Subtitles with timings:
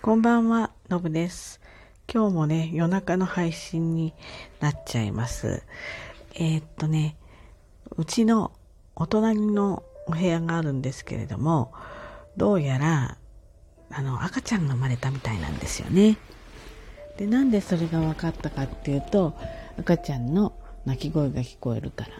[0.00, 1.60] こんばんは、のぶです。
[2.10, 4.14] 今日もね、夜中の配信に
[4.60, 5.64] なっちゃいます。
[6.34, 7.16] えーっとね、
[7.96, 8.52] うちの
[8.94, 11.72] お隣のお部屋があるんですけれども、
[12.36, 13.18] どうやら、
[13.90, 16.16] あの、赤ちゃんが生まれたみたいなんですよね。
[17.16, 19.34] で、なんでそれが分かったかっていうと、
[19.80, 20.54] 赤ちゃんの
[20.86, 22.10] 泣き声が聞こえるから。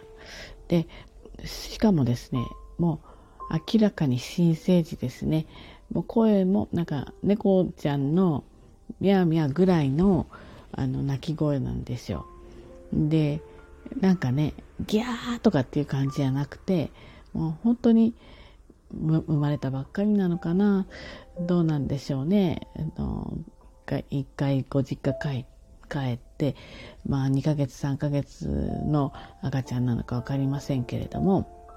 [0.67, 0.85] で、
[1.45, 2.45] しかもですね、
[2.77, 2.99] も
[3.49, 5.47] う明らかに新生児ですね。
[5.91, 8.43] もう声もなんか猫ちゃんの
[8.99, 10.27] ミャーミャーぐらいの
[10.71, 12.25] あの鳴き声なんですよ。
[12.93, 13.41] で、
[13.99, 14.53] なんかね、
[14.85, 16.91] ギャーとかっていう感じじゃなくて、
[17.33, 18.13] もう本当に
[18.91, 20.85] 生まれたばっかりなのかな、
[21.39, 22.67] どうなんでしょうね？
[22.97, 23.37] あの
[24.09, 25.45] 一回ご実家帰
[25.89, 26.55] 帰って、
[27.07, 29.11] まあ2ヶ月3ヶ月の
[29.41, 31.67] 赤ちゃんなのか分かりませんけれども、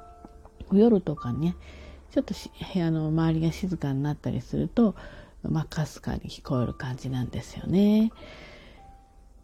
[0.70, 1.56] 夜とかね、
[2.12, 2.34] ちょっと
[2.74, 4.94] 部屋の周りが静かになったりすると、
[5.42, 8.12] まあ、かすかに聞こえる感じなんですよね。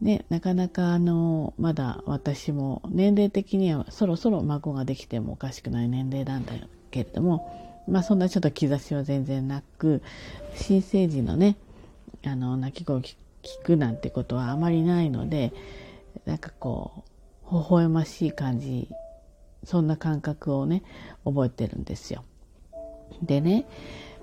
[0.03, 6.53] ね、なかなかあの、まだ私も年齢的にはそろそろ孫ができてもおかしくない年齢なんだ
[6.91, 10.03] けれども、まあそんなちょっと兆しは全然なく、
[10.55, 11.56] 新生児のね、
[12.25, 13.17] あの、泣き声を聞
[13.65, 15.53] くなんてことはあまりないので、
[16.27, 17.05] なんかこ
[17.50, 18.89] う、微笑ましい感じ、
[19.65, 20.83] そんな感覚をね、
[21.25, 22.25] 覚えてるんですよ。
[23.23, 23.64] でね、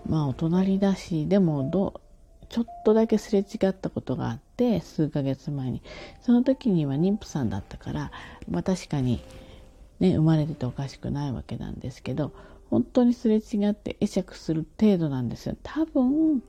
[0.08, 2.02] まあお隣だし、でもど
[2.50, 5.82] ちょっとだけすれ違ったことがあって、数ヶ月前に。
[6.22, 8.12] その時には妊婦さんだったから、
[8.50, 9.22] まあ確かに
[10.00, 12.32] ね、生まれてておかしくないわけなんですけど、
[12.70, 15.56] 本当にすれ違って会釈する程度なんですよ。
[15.64, 16.44] 多分、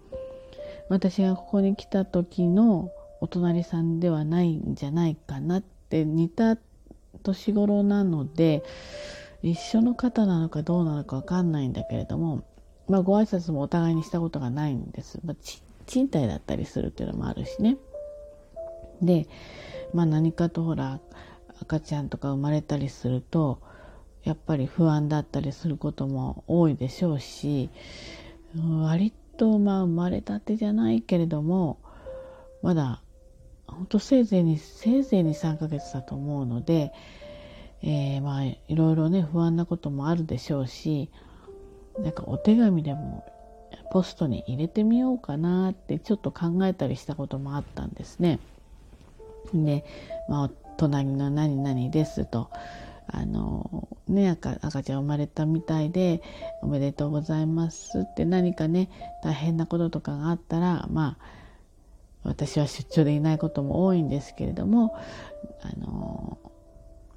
[0.88, 2.90] 私がここに来た時の
[3.20, 6.56] お隣さんではないんじゃないかなって似た
[7.22, 8.62] 年頃なので、
[9.50, 12.44] 一緒の方なのかどうなのかわかんないんだけれども、
[12.88, 15.20] まあご挨拶もお互いにしたことがないんです。
[15.24, 15.36] まあ、
[15.86, 17.76] 賃貸だったりするっていうのもあるしね。
[19.00, 19.28] で、
[19.94, 21.00] まあ何かとほら、
[21.60, 23.60] 赤ちゃんとか生まれたりすると、
[24.24, 27.70] やっぱり不安だったりすることも多いでしょうし、
[28.82, 31.78] 割とまあ生まれたてじゃないけれども、
[32.62, 33.02] まだ、
[33.66, 36.92] 本当せいぜいに、せいぜいに3ヶ月だと思うので、
[37.82, 41.10] えー、まあいろいろね不安なこともあるでしょうし
[41.98, 43.24] なんかお手紙でも
[43.90, 48.40] ポストに入れてみようかなってちょっと考えたりしたこともあったんですね。
[49.54, 49.84] で、
[50.28, 52.50] まあ、隣の何々ですと、
[53.06, 56.22] あの、ね、赤赤ちゃん生まれたみたいで、
[56.62, 58.90] おめでとうございますって何かね、
[59.22, 61.26] 大変なこととかがあったら、まあ、
[62.24, 64.96] 私は出張でいないことも多いんですけれども、
[65.62, 66.38] あの、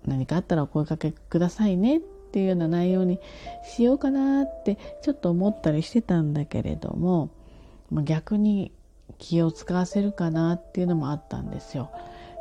[0.10, 2.00] 何かあったらお声かけくださいねっ
[2.32, 3.20] ていうような内容に
[3.64, 7.30] しようかなってちょっと思ったりしてたんだけれども
[8.04, 8.72] 逆に
[9.18, 11.90] 気を使わせるかなっていうのもあったんですよ。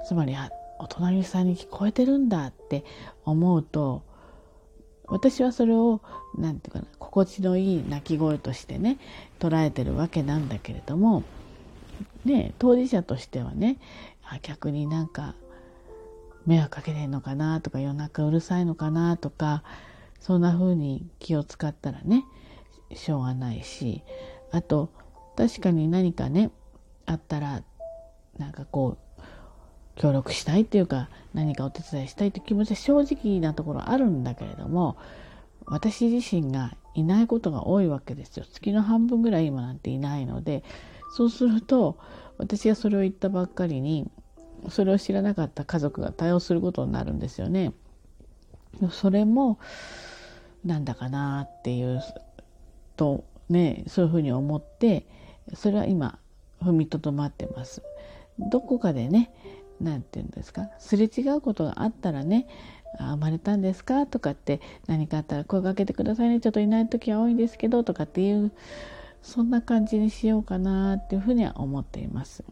[0.06, 2.84] つまりあお隣さんに聞こえてるんだって
[3.24, 4.02] 思うと
[5.06, 6.00] 私はそれを
[6.36, 8.98] 何て言うかな心地のいい鳴き声としてね
[9.40, 11.24] 捉えてるわけなんだけれども
[12.24, 13.78] ね当事者としてはね
[14.24, 15.34] あ逆になんか
[16.48, 19.62] 迷惑かけてんのかなとか夜中うるさいのかなとか
[20.18, 22.24] そんな風に気を使ったらね
[22.94, 24.02] しょうがないし
[24.50, 24.90] あと
[25.36, 26.50] 確かに何かね
[27.04, 27.62] あったら
[28.38, 29.22] なんかこう
[29.96, 34.96] 協力したいっていうか何かお手伝いしたいという気持ちは正直なところあるんだけれども
[35.66, 38.46] 私自身がいないことが多いわけですよ。
[38.50, 40.64] 月の半分ぐらい今なんていないので
[41.14, 41.98] そうすると
[42.38, 44.10] 私がそれを言ったばっかりに
[44.68, 47.72] それを知らなかった家族が対応することになるんですよね。
[48.90, 49.58] それも
[50.64, 52.02] なんだかなっていう
[52.96, 55.06] とねそういうふうに思って
[55.54, 56.18] それは今
[56.62, 57.82] 踏みとどまってます。
[58.38, 59.32] どこかでね
[59.80, 62.46] 何て言うんですかすれ違うことがあったらね
[62.98, 68.52] あ生まれたんですかとかって何かあったら声かけてくださいねちょっといない時は多いんですけどとかっていう
[69.22, 72.44] そんな感じにしようかなっていうふうには思っています。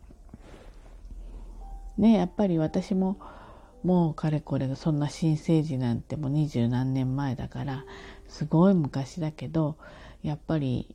[1.99, 3.19] ねやっぱり私も
[3.83, 7.85] もうかれこれそんな新生児なんてもう二十何年前だから
[8.29, 9.77] すごい昔だけど
[10.23, 10.95] やっぱり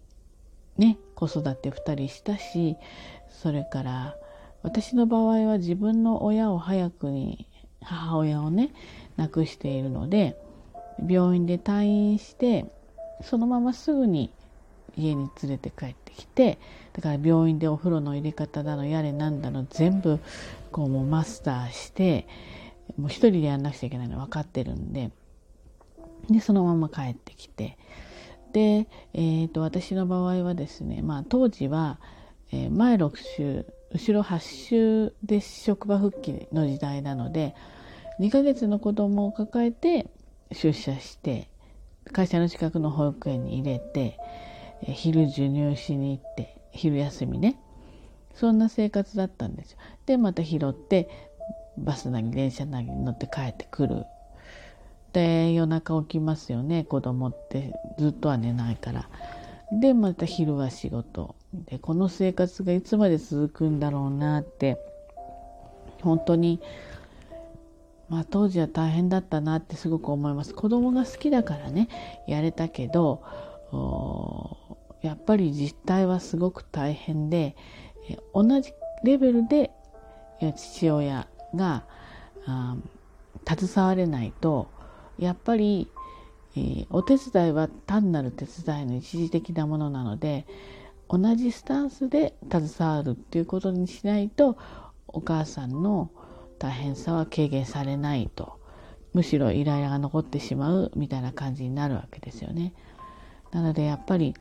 [0.77, 2.75] ね子育て2人したし
[3.29, 4.15] それから
[4.63, 7.47] 私の場合は自分の親を早くに
[7.81, 8.71] 母親をね
[9.17, 10.37] 亡くしているので
[11.07, 12.65] 病院で退院して
[13.23, 14.33] そのまますぐに
[14.97, 16.59] 家に連れて帰ってきて
[16.93, 20.19] だから病院でお風呂の入れ方だのやれなんだの全部
[20.71, 22.27] こうもうマスターして
[22.97, 25.11] もう一人でやんなくちゃいけないの分かってるんで
[26.29, 27.77] でそのまま帰ってきて
[28.53, 31.99] で、えーと、私の場合はですね、まあ、当時は、
[32.51, 37.55] え、前6週後ろ8週で職場復帰の時代なので
[38.19, 40.07] 2ヶ月の子供を抱えて
[40.51, 41.49] 出社して
[42.11, 44.17] 会社の近くの保育園に入れて
[44.83, 47.59] 昼授乳しに行って昼休みね
[48.33, 49.77] そんな生活だったんですよ。
[50.05, 51.09] でまた拾って
[51.77, 54.05] バスなり電車なりに乗って帰ってくる。
[55.13, 59.09] で夜中起きますよね子供ってずっとは寝ないから。
[59.71, 64.77] でまた昼は仕事でこの生活がいつまで続くんだろうなって
[66.01, 66.61] 本当に
[68.09, 71.87] まあ当時は大変だったなってすごく思います子供が好きだからね
[72.27, 73.23] やれたけど
[75.01, 77.55] やっぱり実態はすごく大変で
[78.33, 79.71] 同じレベルで
[80.55, 81.83] 父親が
[83.47, 84.69] 携われないと
[85.17, 85.87] やっぱり、
[86.55, 90.45] え、お手伝いは単なる手伝いの一時的なものなので
[91.07, 94.57] 同じスタンスで携わるっていうことにしないと
[95.07, 96.09] お母さんの
[96.57, 98.59] 大変さは軽減されないと
[99.13, 102.73] むしろイライラが残ってしまうみたいな感じになるわけですよね。
[103.51, 104.33] なのでやっぱり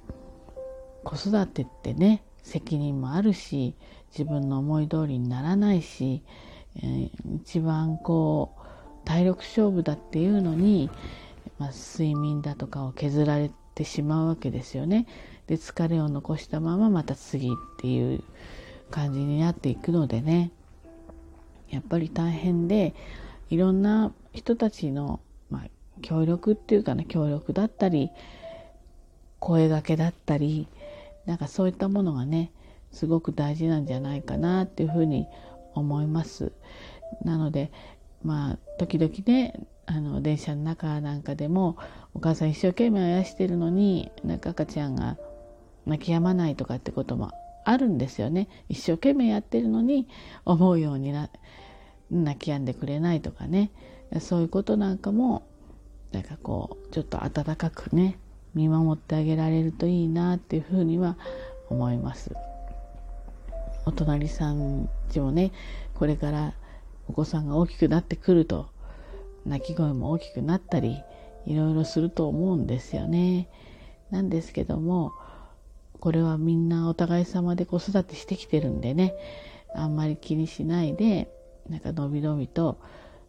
[1.04, 3.74] 子育てってね責任もあるし
[4.10, 6.22] 自分の思い通りにならないし、
[6.76, 8.60] えー、一番こう
[9.06, 10.90] 体力勝負だっていうのに、
[11.58, 15.06] まあ、睡眠だとかを削られてしまうわけですよね。
[15.46, 17.50] で疲れを残したまままた次っ
[17.80, 18.22] ていう
[18.90, 20.52] 感じになっていくのでね
[21.70, 22.94] やっぱり大変で
[23.48, 25.20] いろんな人たちの、
[25.50, 25.68] まあ、
[26.02, 28.10] 協力っていうかね協力だったり
[29.40, 30.68] 声がけだったり
[31.26, 32.52] なんかそういったものがね
[32.92, 35.26] すごく大事なんじゃないかなっていうふうに
[35.74, 36.52] 思います。
[37.24, 37.72] なので
[38.22, 41.76] まあ時々ねあの電車の中なんかでも
[42.14, 45.16] お母さん一生懸命あやしてるのになんか赤ちゃんが
[45.84, 47.32] 泣き止まないとかってことも
[47.64, 50.06] あるんですよね一生懸命やってるのに
[50.44, 51.28] 思うようにな
[52.10, 53.72] 泣き止んでくれないとかね
[54.20, 55.42] そういうことなんかも
[56.12, 58.18] なんかこうちょっと温かくね
[58.54, 61.16] 見守ってあげられるといいなっていうふうには
[61.68, 62.34] 思います。
[63.86, 65.52] お隣さんちもね
[65.94, 66.54] これから
[67.08, 68.68] お子さんが大きくなってくると
[69.44, 71.02] 泣き声も大きくなったり
[71.46, 73.48] いろいろすると思うんですよね。
[74.10, 75.12] なんですけども
[76.00, 79.14] これはみんなお互い様で子育てしてきてるんでね
[79.74, 81.30] あんまり気にしないで
[81.68, 82.78] なんかのびのびと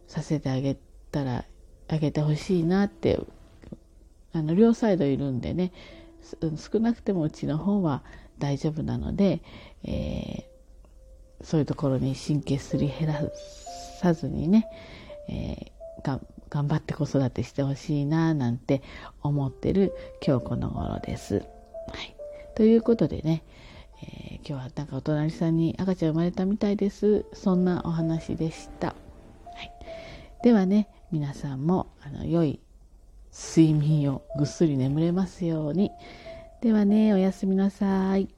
[0.08, 0.76] させてあげ
[1.10, 1.44] たら
[1.88, 3.20] あげてほしいなって
[4.32, 5.72] あの両サイドいるんでね
[6.56, 8.02] 少なくてもうちの方は
[8.38, 9.42] 大丈夫なので、
[9.84, 13.20] えー、そういうところに神経すり減ら
[14.00, 14.66] さずにね、
[15.28, 18.82] えー、頑張って子育てしてほしいななんて
[19.22, 19.92] 思ってる
[20.26, 21.36] 今日この頃です。
[21.36, 21.40] は
[22.00, 22.16] い、
[22.54, 23.42] ということでね、
[24.02, 27.26] えー、今日はなんかお隣さんに赤ちゃん生まれたみたいです。
[27.32, 28.88] そんなお話でした。
[28.88, 28.94] は
[29.62, 29.72] い、
[30.42, 32.60] ではね、皆さんもあの良い
[33.32, 35.90] 睡眠をぐっすり眠れますように。
[36.60, 38.28] ではね、おやすみなさい。